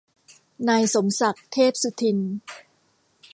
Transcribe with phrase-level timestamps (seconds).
[0.67, 2.17] นายสมศักดิ์ เทพสุทิน